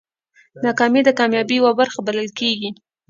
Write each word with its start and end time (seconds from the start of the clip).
ناکامي 0.65 1.01
د 1.05 1.09
کامیابۍ 1.19 1.55
یوه 1.59 1.71
برخه 1.79 1.99
بلل 2.07 2.29
کېږي. 2.39 2.69